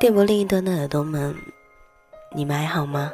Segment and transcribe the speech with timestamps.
[0.00, 1.34] 电波另一端的耳朵们，
[2.32, 3.12] 你们还好吗？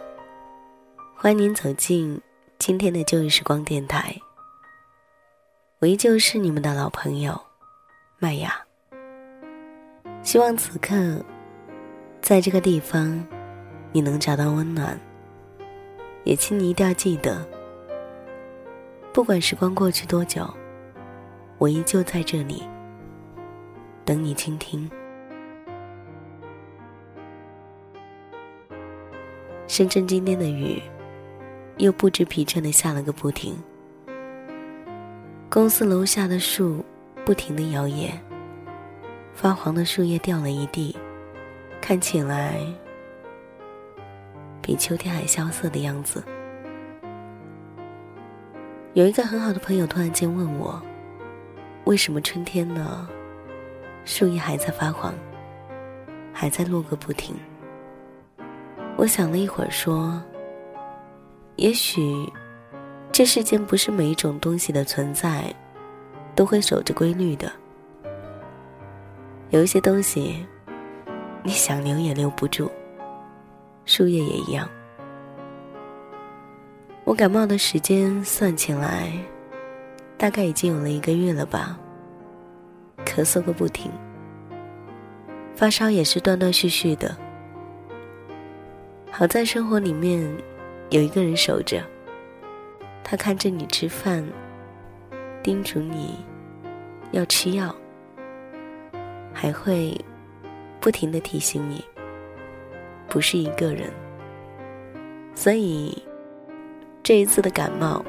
[1.16, 2.20] 欢迎您走进
[2.58, 4.14] 今天的旧日时光电台。
[5.78, 7.40] 我依旧是你们的老朋友
[8.18, 8.54] 麦雅。
[10.22, 11.24] 希望此刻，
[12.20, 13.26] 在这个地方，
[13.90, 15.00] 你能找到温暖。
[16.24, 17.48] 也请你一定要记得，
[19.10, 20.46] 不管时光过去多久，
[21.56, 22.62] 我依旧在这里
[24.04, 24.90] 等你倾听。
[29.74, 30.80] 深圳今天的雨，
[31.78, 33.60] 又不知疲倦的下了个不停。
[35.50, 36.84] 公司楼下的树
[37.24, 38.12] 不停的摇曳，
[39.34, 40.96] 发黄的树叶掉了一地，
[41.80, 42.60] 看起来
[44.62, 46.22] 比秋天还萧瑟的样子。
[48.92, 50.80] 有一个很好的朋友突然间问我，
[51.82, 53.08] 为什么春天呢，
[54.04, 55.12] 树叶还在发黄，
[56.32, 57.34] 还在落个不停。
[59.04, 60.18] 我想了一会儿，说
[61.56, 62.26] ：“也许，
[63.12, 65.54] 这世间不是每一种东西的存在，
[66.34, 67.52] 都会守着规律的。
[69.50, 70.46] 有一些东西，
[71.42, 72.72] 你想留也留不住。
[73.84, 74.66] 树叶也一样。
[77.04, 79.12] 我感冒的时间算起来，
[80.16, 81.78] 大概已经有了一个月了吧。
[83.04, 83.92] 咳嗽个不停，
[85.54, 87.14] 发烧也是断断续续的。”
[89.16, 90.20] 好在生活里面
[90.90, 91.80] 有一个人守着，
[93.04, 94.28] 他看着你吃饭，
[95.40, 96.16] 叮嘱你
[97.12, 97.72] 要吃药，
[99.32, 99.96] 还会
[100.80, 101.84] 不停的提醒你
[103.08, 103.88] 不是一个人。
[105.32, 105.96] 所以
[107.00, 108.04] 这一次的感冒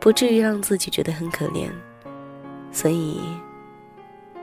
[0.00, 1.70] 不至于让自己觉得很可怜。
[2.72, 3.20] 所以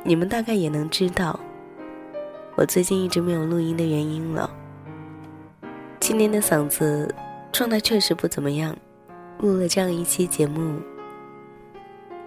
[0.04, 1.38] 你们大概也能知道
[2.56, 4.50] 我最近一直没有录音的原因了。
[6.00, 7.14] 今年的嗓子
[7.52, 8.76] 状态确实不怎么样，
[9.40, 10.80] 录了这样一期节目，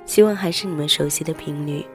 [0.05, 1.87] 希望还是你们熟悉的频率。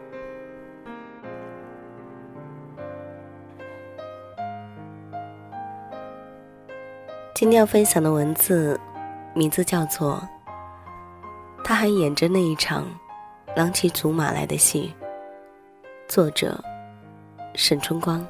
[7.36, 8.80] 今天要分享的文字
[9.34, 10.24] 名字叫做
[11.64, 12.88] 《他还演着那一场
[13.56, 14.92] 狼骑竹马来的戏》，
[16.12, 16.60] 作者
[17.54, 18.26] 沈春光。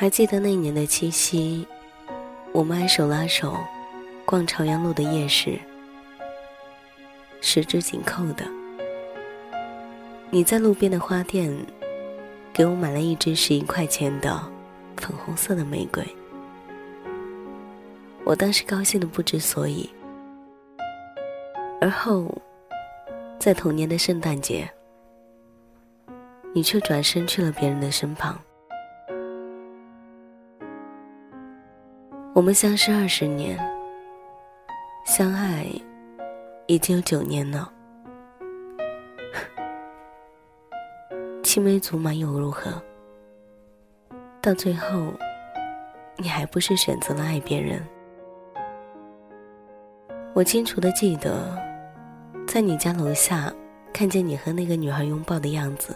[0.00, 1.66] 还记得那年的七夕，
[2.52, 3.58] 我们还手拉手
[4.24, 5.58] 逛朝阳路的夜市，
[7.40, 8.44] 十指紧扣的。
[10.30, 11.52] 你在路边的花店
[12.52, 14.40] 给我买了一支十一块钱的
[14.98, 16.06] 粉红色的玫瑰，
[18.22, 19.90] 我当时高兴的不知所以。
[21.80, 22.32] 而后，
[23.40, 24.70] 在同年的圣诞节，
[26.52, 28.40] 你却转身去了别人的身旁。
[32.38, 33.58] 我们相识二十年，
[35.04, 35.66] 相爱
[36.68, 37.68] 已经有九年了。
[41.42, 42.80] 青梅竹马又如何？
[44.40, 45.12] 到最后，
[46.16, 47.84] 你还不是选择了爱别人？
[50.32, 51.60] 我清楚的记得，
[52.46, 53.52] 在你家楼下
[53.92, 55.92] 看见你和那个女孩拥抱的样子，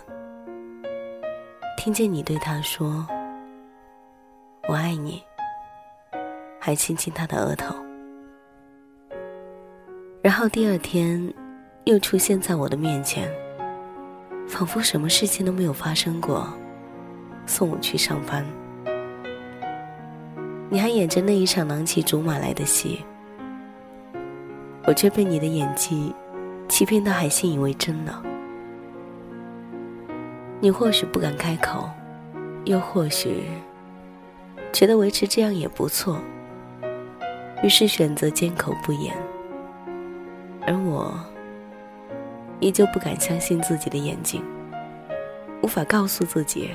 [1.79, 3.07] 听见你对她说
[4.67, 5.23] ：“我爱你。”
[6.65, 7.75] 还亲亲他的额头，
[10.23, 11.35] 然后第二天
[11.87, 13.29] 又出现在我的面前，
[14.47, 16.47] 仿佛什么事情都没有发生过，
[17.47, 18.47] 送我去上班。
[20.71, 23.05] 你还演着那一场狼骑竹马来的戏，
[24.87, 26.15] 我却被你的演技
[26.69, 28.23] 欺骗到，还信以为真了。
[30.61, 31.91] 你或许不敢开口，
[32.67, 33.47] 又或许
[34.73, 36.21] 觉得维持这样也不错。
[37.63, 39.17] 于是选择缄口不言，
[40.67, 41.15] 而我
[42.59, 44.45] 依旧不敢相信自己的眼睛，
[45.63, 46.71] 无法告诉自己，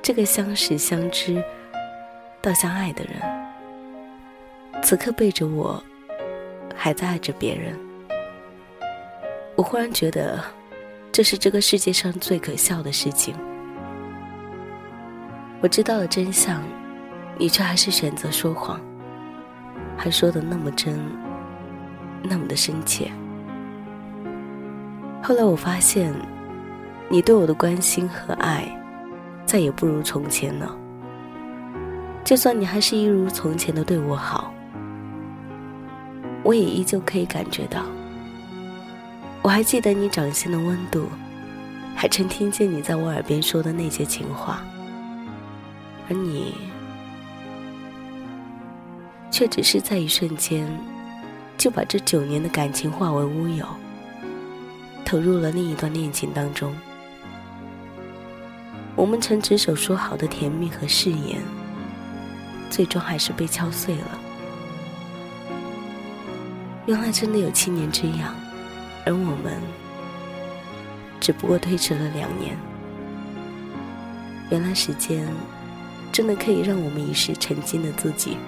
[0.00, 1.42] 这个相识相知
[2.40, 5.82] 到相爱的人，此刻背着我，
[6.74, 7.78] 还在爱着别人。
[9.56, 10.42] 我忽然觉得，
[11.12, 13.34] 这是这个世界上最可笑的事情。
[15.60, 16.62] 我知道了真相，
[17.38, 18.80] 你却还是选择说谎。
[19.96, 20.98] 还说的那么真，
[22.22, 23.10] 那么的深切。
[25.22, 26.14] 后来我发现，
[27.08, 28.68] 你对我的关心和爱，
[29.44, 30.76] 再也不如从前了。
[32.22, 34.52] 就算你还是一如从前的对我好，
[36.42, 37.82] 我也依旧可以感觉到。
[39.42, 41.06] 我还记得你掌心的温度，
[41.94, 44.60] 还曾听见你在我耳边说的那些情话，
[46.08, 46.54] 而你
[49.30, 50.66] 却只是在一瞬间
[51.58, 53.66] 就把这九年的感情化为乌有，
[55.04, 56.74] 投入了另一段恋情当中。
[58.94, 61.40] 我们曾执手说好的甜蜜和誓言，
[62.70, 64.18] 最终还是被敲碎了。
[66.86, 68.34] 原来真的有七年之痒，
[69.04, 69.60] 而我们
[71.20, 72.56] 只不过推迟了两年。
[74.50, 75.26] 原来时间
[76.12, 78.38] 真的可以让我们一世曾经的自己。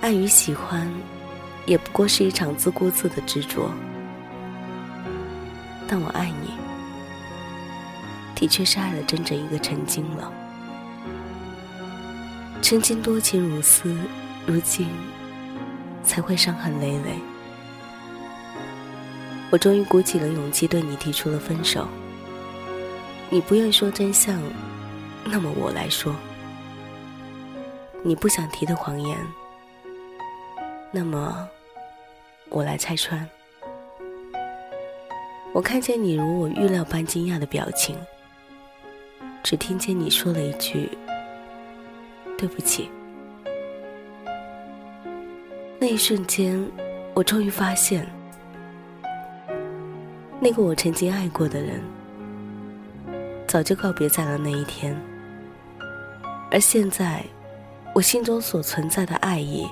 [0.00, 0.88] 爱与喜欢，
[1.66, 3.70] 也不过是一场自顾自的执着。
[5.88, 6.50] 但我爱你。
[8.34, 10.32] 的确是爱了整整一个曾经了，
[12.62, 13.96] 曾经多情如斯，
[14.46, 14.88] 如今
[16.04, 17.18] 才会伤痕累累。
[19.50, 21.88] 我终于鼓起了勇气对你提出了分手。
[23.28, 24.40] 你不愿说真相，
[25.24, 26.14] 那么我来说。
[28.04, 29.18] 你不想提的谎言，
[30.90, 31.48] 那么
[32.48, 33.28] 我来拆穿。
[35.52, 37.96] 我看见你如我预料般惊讶的表情。
[39.42, 40.90] 只听见你说了一句
[42.36, 42.90] ：“对不起。”
[45.78, 46.68] 那一瞬间，
[47.14, 48.06] 我终于发现，
[50.40, 51.80] 那个我曾经爱过的人，
[53.46, 54.94] 早就告别在了那一天。
[56.50, 57.24] 而现在，
[57.94, 59.66] 我心中所存在的爱意，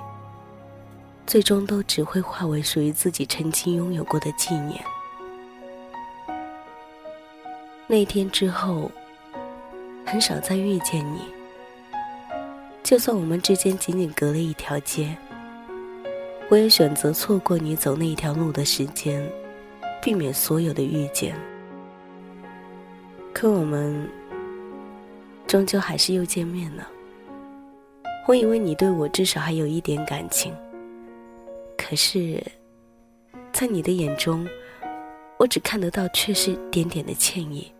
[1.26, 4.82] 最终都只会化为属于自己曾经拥有过的纪念。
[7.87, 8.90] 那天之后。
[10.08, 11.19] 很少再遇见你，
[12.84, 15.17] 就算我们之间仅仅隔了一条街，
[16.49, 19.20] 我也选择错过你走那一条路的时间，
[20.00, 21.37] 避免所有的遇见。
[23.32, 24.08] 可我们
[25.49, 26.87] 终究还是又见面了。
[28.28, 30.55] 我以为你对我至少还有一点感情，
[31.88, 32.42] 可是，
[33.52, 34.44] 在你的眼中，
[35.38, 37.72] 我只看得到却是点点的歉意。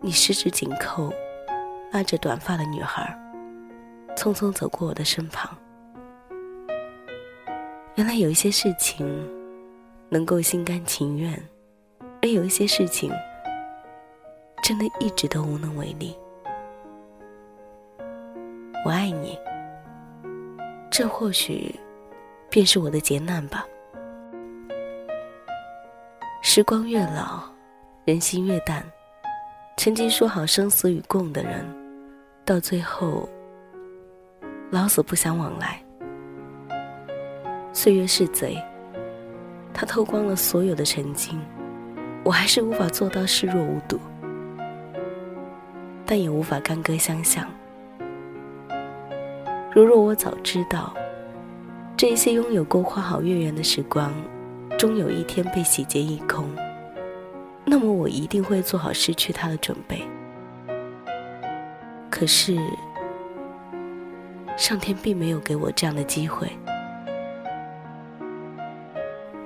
[0.00, 1.12] 你十指紧扣，
[1.92, 3.16] 拉着短发的女孩，
[4.16, 5.56] 匆匆走过我的身旁。
[7.94, 9.06] 原来有一些事情
[10.08, 11.40] 能够心甘情愿，
[12.20, 13.12] 而有一些事情
[14.60, 16.16] 真的一直都无能为力。
[18.84, 19.38] 我爱你，
[20.90, 21.72] 这或许
[22.50, 23.64] 便是我的劫难吧。
[26.42, 27.44] 时光越老，
[28.04, 28.84] 人心越淡。
[29.76, 31.64] 曾经说好生死与共的人，
[32.44, 33.26] 到最后
[34.70, 35.80] 老死不相往来。
[37.72, 38.62] 岁月是贼，
[39.72, 41.40] 他偷光了所有的曾经，
[42.24, 43.98] 我还是无法做到视若无睹，
[46.04, 47.48] 但也无法干戈相向。
[49.72, 50.92] 如若我早知道，
[52.00, 54.10] 这些拥有过花好月圆的时光，
[54.78, 56.50] 终有一天被洗劫一空。
[57.62, 60.02] 那么我一定会做好失去他的准备。
[62.08, 62.56] 可是，
[64.56, 66.50] 上天并没有给我这样的机会。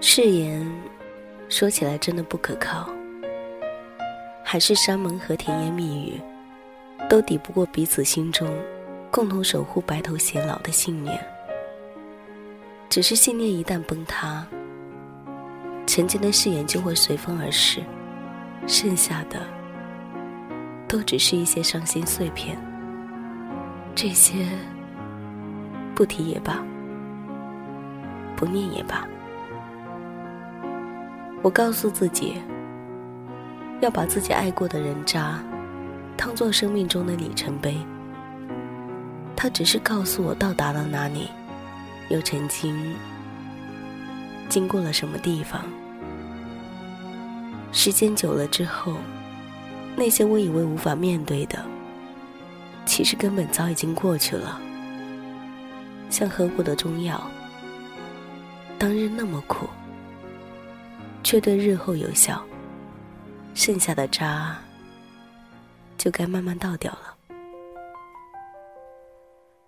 [0.00, 0.64] 誓言
[1.48, 2.88] 说起来真的不可靠，
[4.44, 6.20] 海誓山盟和甜言蜜语，
[7.10, 8.48] 都抵不过彼此心中
[9.10, 11.20] 共同守护白头偕老的信念。
[12.94, 14.46] 只是信念一旦崩塌，
[15.84, 17.82] 曾经的誓言就会随风而逝。
[18.68, 19.40] 剩下的
[20.86, 22.56] 都只是一些伤心碎片，
[23.96, 24.46] 这些
[25.92, 26.64] 不提也罢，
[28.36, 29.04] 不念也罢。
[31.42, 32.40] 我告诉自己，
[33.80, 35.42] 要把自己爱过的人渣
[36.16, 37.76] 当做生命中的里程碑。
[39.34, 41.28] 他只是告诉我到达了哪里，
[42.08, 42.94] 又曾经
[44.48, 45.62] 经过了什么地方。
[47.72, 48.94] 时间久了之后，
[49.96, 51.64] 那些我以为无法面对的，
[52.86, 54.60] 其实根本早已经过去了。
[56.10, 57.20] 像喝过的中药，
[58.78, 59.66] 当日那么苦，
[61.24, 62.40] 却对日后有效。
[63.54, 64.56] 剩下的渣，
[65.96, 67.14] 就该慢慢倒掉了。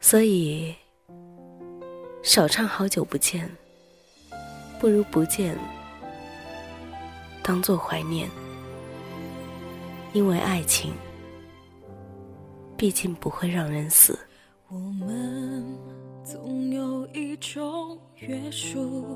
[0.00, 0.74] 所以，
[2.26, 3.48] 少唱好久不见，
[4.80, 5.56] 不如不见。
[7.40, 8.28] 当做怀念，
[10.12, 10.92] 因为爱情
[12.76, 14.18] 毕竟不会让人死。
[14.66, 15.64] 我们
[16.24, 19.06] 总有一种约束。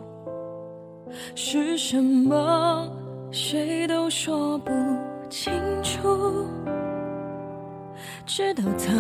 [1.35, 2.97] 是什么？
[3.33, 4.71] 谁都说不
[5.29, 5.53] 清
[5.83, 6.47] 楚。
[8.25, 8.95] 直到他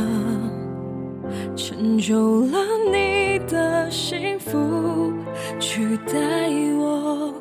[1.55, 2.59] 成就了
[2.93, 3.20] 你
[3.50, 5.12] 的幸福，
[5.59, 6.14] 取代
[6.78, 7.35] 我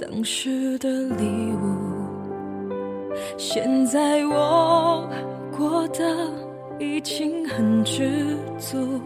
[0.00, 3.12] 当时的礼物。
[3.36, 5.08] 现在我
[5.56, 6.04] 过得
[6.78, 9.00] 已经很知足，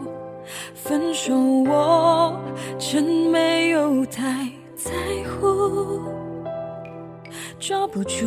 [0.75, 2.39] 分手我
[2.77, 4.47] 真没有太。
[4.75, 4.91] 在
[5.27, 6.03] 乎，
[7.59, 8.25] 抓不住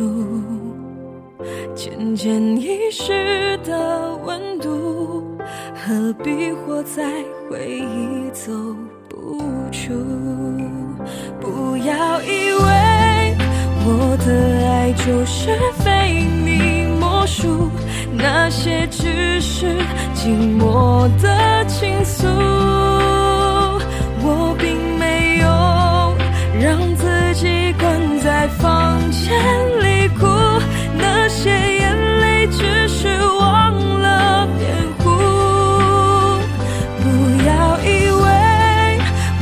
[1.73, 5.23] 渐渐遗失的温度，
[5.73, 7.11] 何必活在
[7.53, 8.51] 回忆走
[9.07, 9.37] 不
[9.71, 9.93] 出？
[11.39, 13.37] 不要以为
[13.85, 14.27] 我的
[14.71, 17.69] 爱就是非你莫属，
[18.11, 19.67] 那些只是
[20.15, 20.29] 寂
[20.59, 22.27] 寞的倾诉，
[24.23, 25.45] 我并没有。
[26.59, 29.31] 让自己关在房间
[29.79, 29.92] 里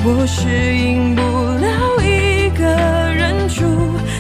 [0.04, 2.66] 我适应不了一个
[3.14, 3.64] 人住，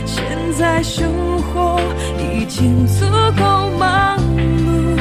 [0.06, 0.24] 现
[0.54, 1.82] 在生活
[2.20, 3.04] 已经足
[3.36, 4.96] 够忙碌，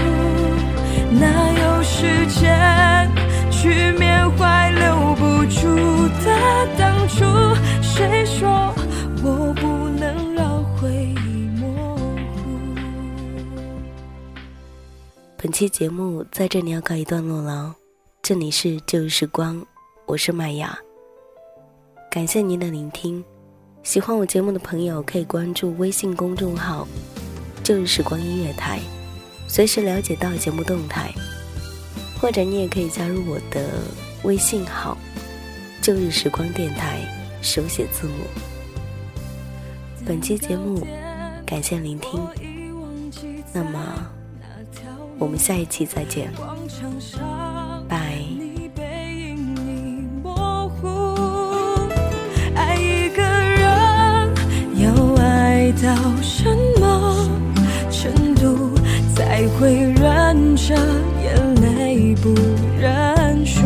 [1.21, 3.11] 哪有时间
[3.51, 5.69] 去缅怀留不住
[6.25, 7.27] 的当初？
[7.83, 8.75] 谁说
[9.23, 12.49] 我不能让回忆模糊？
[15.37, 17.75] 本期节目在这里要告一段落了，
[18.23, 19.63] 这里是旧时光，
[20.11, 20.77] 我是麦雅。
[22.11, 23.25] 感谢您的聆听，
[23.85, 26.85] 喜欢我节目的朋友可以关注微信公众号
[27.63, 28.81] “旧日时光音乐台”，
[29.47, 31.13] 随时了解到节目动态，
[32.21, 33.71] 或者你也可以加入我的
[34.25, 34.99] 微信号
[35.81, 36.99] “旧日时光电台”。
[37.41, 38.25] 手写字母。
[40.05, 40.85] 本期节目，
[41.47, 42.21] 感谢聆听。
[43.53, 44.11] 那么，
[45.21, 46.33] 我们下一期再见，
[47.89, 48.50] 拜。
[56.11, 56.45] 到什
[56.81, 57.29] 么
[57.91, 58.75] 程度
[59.15, 60.75] 才会忍着
[61.23, 62.35] 眼泪不
[62.81, 63.63] 认输？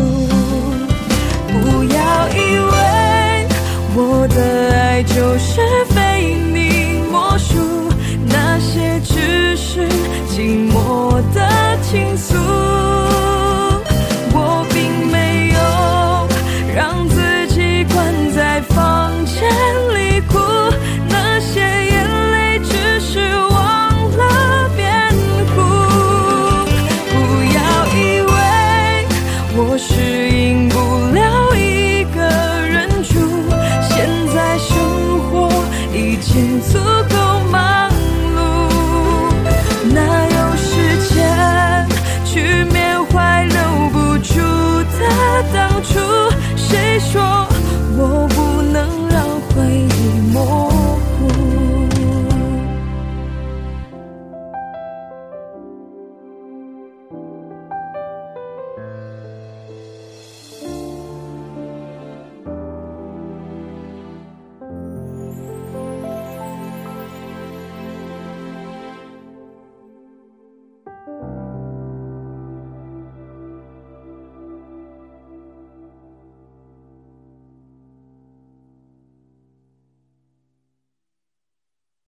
[1.49, 3.47] 不要以为
[3.97, 6.04] 我的爱就是非。